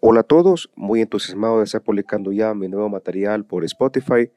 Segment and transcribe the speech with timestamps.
[0.00, 4.30] Hola a todos, muy entusiasmado de estar publicando ya mi nuevo material por Spotify,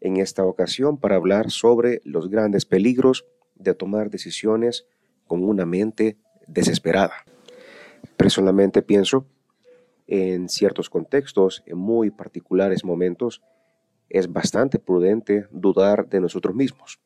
[0.00, 4.86] en esta ocasión para hablar sobre los grandes peligros de tomar decisiones
[5.26, 7.12] con una mente desesperada.
[8.16, 9.26] Personalmente pienso,
[10.06, 13.42] en ciertos contextos, en muy particulares momentos,
[14.08, 17.00] es bastante prudente dudar de nosotros mismos,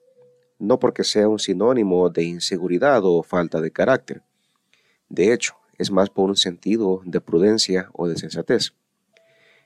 [0.60, 4.22] no porque sea un sinónimo de inseguridad o falta de carácter.
[5.08, 8.74] De hecho, es más por un sentido de prudencia o de sensatez.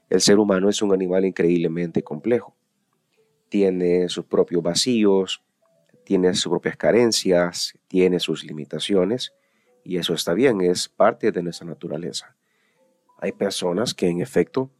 [0.08, 2.54] El ser humano es un animal increíblemente complejo.
[3.48, 5.42] Tiene sus propios vacíos,
[6.04, 9.34] tiene sus propias carencias, tiene sus limitaciones,
[9.82, 12.36] y eso está bien, es parte de nuestra naturaleza.
[13.18, 14.70] Hay personas que en efecto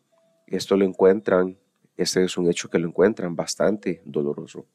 [0.47, 1.59] esto lo encuentran,
[1.97, 4.67] este es un hecho que lo encuentran bastante doloroso,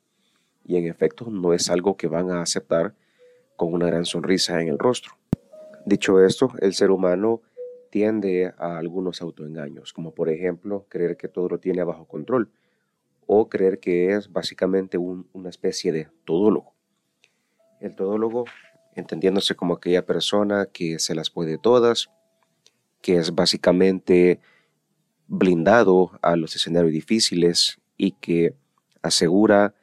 [0.65, 2.95] y en efecto no es algo que van a aceptar
[3.55, 5.18] con una gran sonrisa en el rostro.
[5.89, 7.41] Dicho esto, el ser humano
[7.89, 12.51] tiende a algunos autoengaños, como por ejemplo creer que todo lo tiene bajo control
[13.25, 16.75] o creer que es básicamente una especie de todólogo.
[17.81, 18.45] El todólogo,
[18.93, 22.11] entendiéndose como aquella persona que se las puede todas,
[23.01, 24.39] que es básicamente
[25.25, 28.53] blindado a los escenarios difíciles y que
[29.01, 29.73] asegura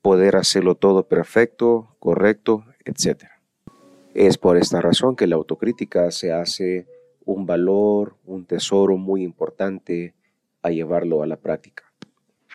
[0.00, 3.39] poder hacerlo todo perfecto, correcto, etc.
[4.14, 6.88] Es por esta razón que la autocrítica se hace
[7.24, 10.14] un valor, un tesoro muy importante
[10.62, 11.84] a llevarlo a la práctica,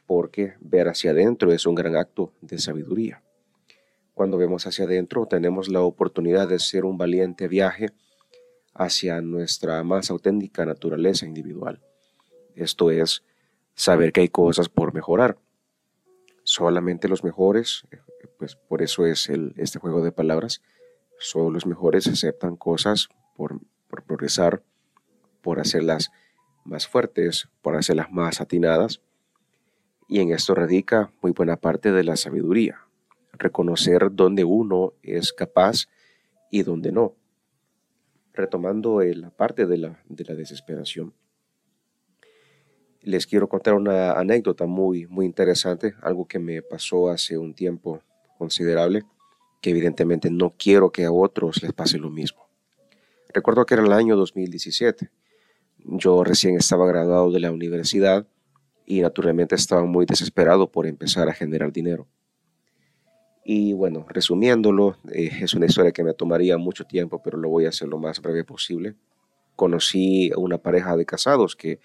[0.05, 3.23] porque ver hacia adentro es un gran acto de sabiduría.
[4.13, 7.91] Cuando vemos hacia adentro tenemos la oportunidad de hacer un valiente viaje
[8.73, 11.81] hacia nuestra más auténtica naturaleza individual.
[12.53, 13.23] Esto es
[13.75, 15.37] saber que hay cosas por mejorar.
[16.43, 17.85] Solamente los mejores,
[18.37, 20.61] pues por eso es este juego de palabras,
[21.17, 23.59] Solo los mejores aceptan cosas por,
[24.05, 24.63] progresar,
[25.41, 26.11] por hacerlas
[26.63, 29.01] más fuertes, por hacerlas más atinadas.
[30.07, 32.81] Y en esto radica muy buena parte de la sabiduría,
[33.33, 35.87] reconocer dónde uno es capaz
[36.51, 37.15] y dónde no.
[38.33, 41.13] Retomando la parte de la, de la desesperación,
[43.01, 48.01] les quiero contar una anécdota muy, muy interesante, algo que me pasó hace un tiempo
[48.37, 49.03] considerable
[49.65, 52.47] que evidentemente no quiero que a otros les pase lo mismo.
[53.33, 55.09] Recuerdo que era el año 2017.
[55.79, 58.27] Yo recién estaba graduado de la universidad
[58.85, 62.07] y naturalmente estaba muy desesperado por empezar a generar dinero.
[63.43, 67.65] Y bueno, resumiéndolo, eh, es una historia que me tomaría mucho tiempo, pero lo voy
[67.65, 68.93] a hacer lo más breve posible.
[69.55, 71.79] Conocí una pareja de casados que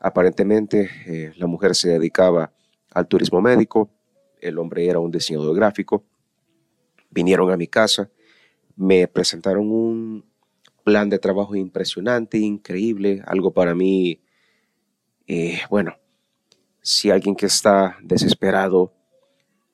[0.00, 2.50] aparentemente eh, la mujer se dedicaba
[2.92, 3.90] al turismo médico,
[4.40, 6.02] el hombre era un diseñador gráfico
[7.14, 8.10] vinieron a mi casa,
[8.76, 10.24] me presentaron un
[10.82, 14.20] plan de trabajo impresionante, increíble, algo para mí,
[15.26, 15.96] eh, bueno,
[16.82, 18.92] si alguien que está desesperado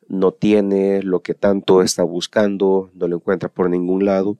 [0.07, 4.39] no tiene lo que tanto está buscando, no lo encuentra por ningún lado,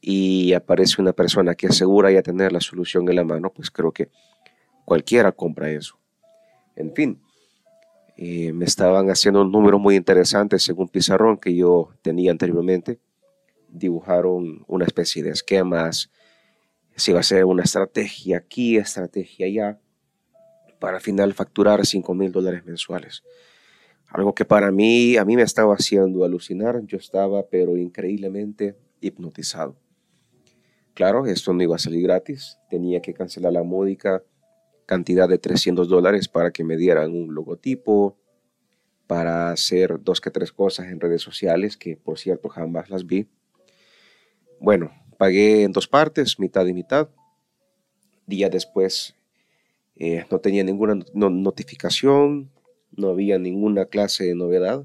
[0.00, 3.92] y aparece una persona que asegura ya tener la solución en la mano, pues creo
[3.92, 4.10] que
[4.84, 5.98] cualquiera compra eso.
[6.76, 7.20] En fin,
[8.16, 12.98] eh, me estaban haciendo un número muy interesante según pizarrón que yo tenía anteriormente.
[13.68, 16.10] Dibujaron una especie de esquemas,
[16.94, 19.78] si iba a ser una estrategia aquí, estrategia allá,
[20.78, 23.22] para al final facturar 5 mil dólares mensuales.
[24.08, 29.76] Algo que para mí, a mí me estaba haciendo alucinar, yo estaba pero increíblemente hipnotizado.
[30.94, 34.22] Claro, esto no iba a salir gratis, tenía que cancelar la módica
[34.86, 38.16] cantidad de 300 dólares para que me dieran un logotipo,
[39.06, 43.28] para hacer dos que tres cosas en redes sociales, que por cierto jamás las vi.
[44.60, 47.08] Bueno, pagué en dos partes, mitad y mitad.
[48.26, 49.14] Día después
[49.96, 52.50] eh, no tenía ninguna notificación,
[52.90, 54.84] no había ninguna clase de novedad.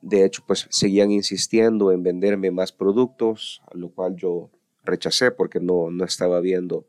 [0.00, 4.50] De hecho, pues seguían insistiendo en venderme más productos, a lo cual yo
[4.84, 6.86] rechacé porque no, no estaba viendo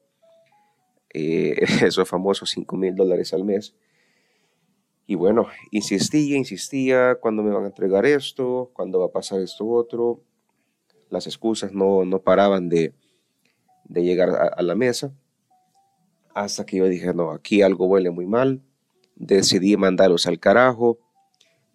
[1.15, 3.73] eh, esos famosos 5 mil dólares al mes.
[5.07, 8.71] Y bueno, insistía, insistía, cuando me van a entregar esto?
[8.73, 10.21] cuando va a pasar esto otro?
[11.09, 12.93] Las excusas no, no paraban de,
[13.85, 15.13] de llegar a, la mesa.
[16.33, 18.61] Hasta que yo dije, no, aquí algo huele muy mal.
[19.15, 20.99] Decidí mandarlos al carajo.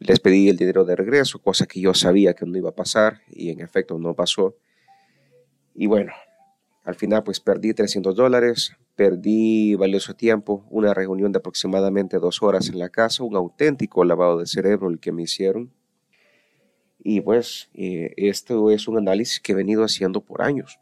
[0.00, 3.20] Les pedí el dinero de regreso, cosa que yo sabía que no iba a pasar
[3.28, 4.56] y en efecto no pasó.
[5.74, 6.12] Y bueno,
[6.84, 12.68] al final pues perdí 300 dólares, Perdí valioso tiempo, una reunión de aproximadamente dos horas
[12.68, 15.72] en la casa, un auténtico lavado de cerebro el que me hicieron.
[16.98, 20.78] Y pues eh, esto es un análisis que he venido haciendo por años.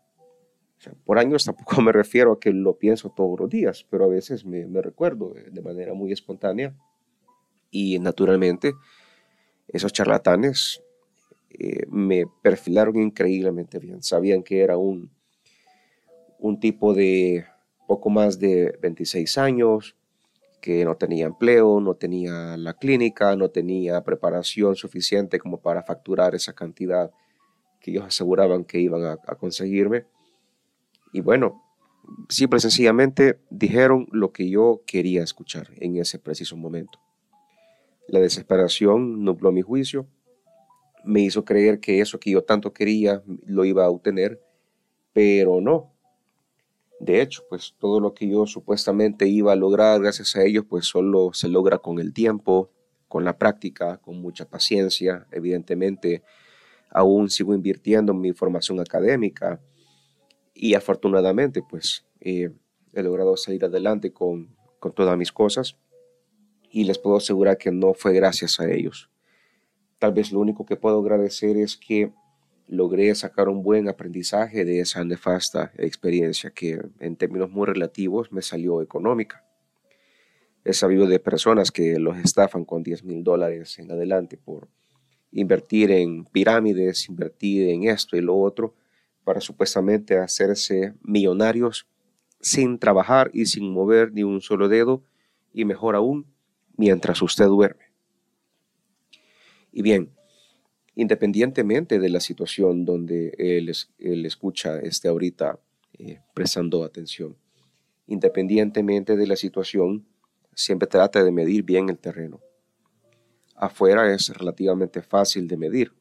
[1.04, 4.44] por años tampoco me refiero a que lo pienso todos los días, pero a veces
[4.44, 6.74] me, recuerdo de, manera muy espontánea.
[7.70, 8.74] Y naturalmente,
[9.68, 10.82] esos charlatanes
[11.50, 14.02] eh, me perfilaron increíblemente bien.
[14.02, 15.08] Sabían que era un,
[16.40, 17.46] un tipo de
[17.88, 19.96] poco más de 26 años,
[20.60, 26.34] que no tenía empleo, no tenía la clínica, no tenía preparación suficiente como para facturar
[26.34, 27.10] esa cantidad
[27.80, 30.04] que ellos aseguraban que iban a, conseguirme.
[31.12, 31.62] Y bueno,
[32.28, 37.00] simple y sencillamente dijeron lo que yo quería escuchar en ese preciso momento.
[38.06, 40.06] La desesperación nubló mi juicio,
[41.04, 44.42] me hizo creer que eso que yo tanto quería lo iba a obtener,
[45.14, 45.94] pero no.
[47.00, 50.86] De hecho, pues todo lo que yo supuestamente iba a lograr gracias a ellos, pues
[50.86, 52.70] solo se logra con el tiempo,
[53.06, 55.26] con la práctica, con mucha paciencia.
[55.30, 56.22] Evidentemente,
[56.90, 59.60] aún sigo invirtiendo en mi formación académica
[60.54, 62.50] y afortunadamente, pues he
[62.92, 65.76] logrado salir adelante con, con todas mis cosas
[66.70, 69.08] y les puedo asegurar que no fue gracias a ellos.
[69.98, 72.12] Tal vez lo único que puedo agradecer es que
[72.68, 78.42] logré sacar un buen aprendizaje de esa nefasta experiencia que en términos muy relativos me
[78.42, 79.44] salió económica.
[80.64, 84.68] He sabido de personas que los estafan con 10 mil dólares en adelante por
[85.32, 88.74] invertir en pirámides, invertir en esto y lo otro,
[89.24, 91.86] para supuestamente hacerse millonarios
[92.40, 95.02] sin trabajar y sin mover ni un solo dedo,
[95.52, 96.26] y mejor aún,
[96.76, 97.84] mientras usted duerme.
[99.72, 100.10] Y bien,
[100.98, 103.68] independientemente de la situación donde él,
[104.26, 105.60] escucha esté ahorita
[105.96, 107.36] eh, prestando atención.
[108.08, 110.08] Independientemente de la situación,
[110.56, 112.40] siempre trata de medir bien el terreno.
[113.54, 115.92] Afuera es relativamente fácil de medir,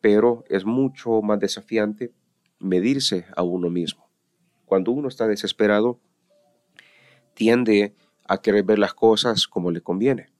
[0.00, 2.12] pero es mucho más desafiante
[2.58, 4.10] medirse a uno mismo.
[4.64, 6.00] Cuando uno está desesperado,
[7.34, 7.94] tiende
[8.26, 10.30] a querer ver las cosas como le conviene.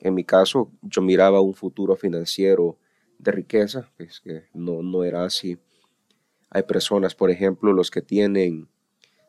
[0.00, 2.78] En mi caso, yo miraba un futuro financiero
[3.22, 5.58] de riqueza, pues que no, no era así.
[6.50, 8.68] Hay personas, por ejemplo, los que tienen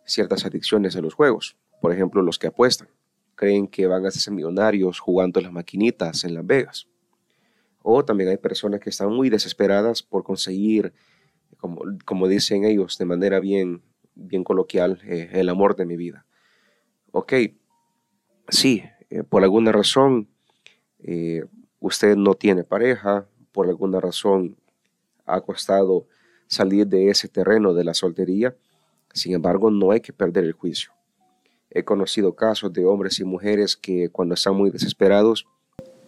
[0.06, 2.90] ciertas adicciones a los juegos, por ejemplo, los que apuestan,
[3.36, 6.88] creen que van a ser millonarios jugando las maquinitas en Las Vegas.
[7.84, 10.94] O también hay personas que están muy desesperadas por conseguir,
[11.58, 13.82] como, como dicen ellos de manera bien,
[14.16, 16.26] bien coloquial, eh, el amor de mi vida.
[17.12, 17.34] Ok,
[18.48, 20.30] sí, eh, por alguna razón
[21.00, 21.44] eh,
[21.80, 24.58] usted no tiene pareja, por alguna razón
[25.26, 26.06] ha costado
[26.48, 28.56] salir de ese terreno de la soltería,
[29.14, 30.92] sin embargo no hay que perder el juicio.
[31.70, 35.48] He conocido casos de hombres y mujeres que cuando están muy desesperados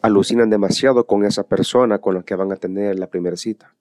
[0.01, 3.73] alucinan demasiado con esa persona con la que van a tener la primera cita.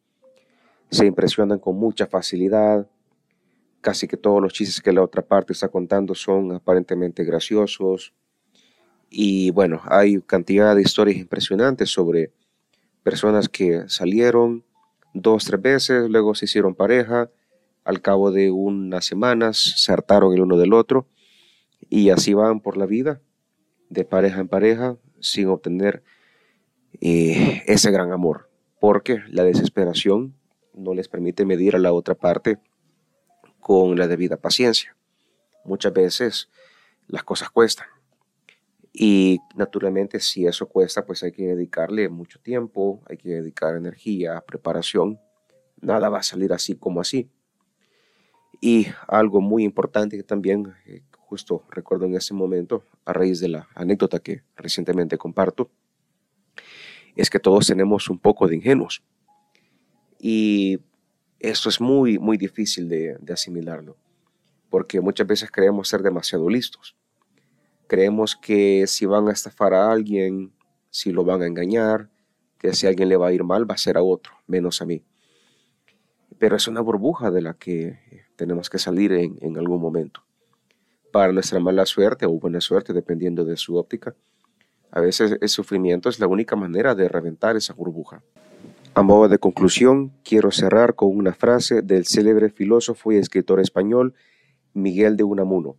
[0.88, 2.86] Se impresionan con mucha facilidad,
[3.80, 8.14] casi que todos los chistes que la otra parte está contando son aparentemente graciosos.
[9.10, 12.30] Y bueno, hay cantidad de historias impresionantes sobre
[13.02, 14.64] personas que salieron
[15.14, 17.30] dos, tres veces, luego se hicieron pareja,
[17.84, 21.06] al cabo de unas semanas se hartaron el uno del otro
[21.90, 23.20] y así van por la vida,
[23.90, 26.02] de pareja en pareja, sin obtener
[27.00, 28.48] eh, ese gran amor,
[28.80, 30.34] porque la desesperación
[30.74, 32.58] no les permite medir a la otra parte
[33.60, 34.96] con la debida paciencia.
[35.64, 36.48] Muchas veces
[37.08, 37.86] las cosas cuestan
[38.92, 44.42] y naturalmente si eso cuesta, pues hay que dedicarle mucho tiempo, hay que dedicar energía,
[44.46, 45.18] preparación.
[45.80, 47.30] Nada va a salir así como así.
[48.60, 53.48] Y algo muy importante que también eh, justo recuerdo en ese momento, a raíz de
[53.48, 55.70] la anécdota que recientemente comparto,
[57.16, 59.02] es que todos tenemos un poco de ingenuos.
[60.18, 60.78] Y
[61.40, 63.96] esto es muy, muy difícil de, de asimilarlo,
[64.68, 66.94] porque muchas veces creemos ser demasiado listos
[67.92, 70.50] Creemos que si van a estafar a alguien,
[70.88, 72.08] si lo van a engañar,
[72.56, 74.86] que si alguien le va a ir mal, va a ser a otro, menos a
[74.86, 75.04] mí.
[76.38, 77.98] Pero es una burbuja de la que
[78.34, 80.24] tenemos que salir en, en algún momento.
[81.12, 84.16] Para nuestra mala suerte o buena suerte, dependiendo de su óptica,
[84.90, 88.22] a veces el sufrimiento es la única manera de reventar esa burbuja.
[88.94, 94.14] A modo de conclusión, quiero cerrar con una frase del célebre filósofo y escritor español
[94.72, 95.76] Miguel de Unamuno.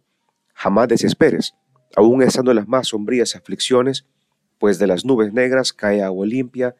[0.53, 1.55] Jamás desesperes,
[1.95, 4.05] aún estando las más sombrías aflicciones,
[4.57, 6.75] pues de las nubes negras cae agua limpia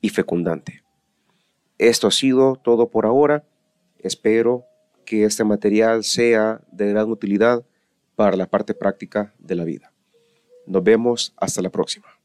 [0.00, 0.82] y fecundante.
[1.78, 3.44] Esto ha sido todo por ahora.
[3.98, 4.64] Espero
[5.06, 7.64] que este material sea de gran utilidad
[8.16, 9.92] para la parte práctica de la vida.
[10.66, 12.19] Nos vemos hasta la próxima.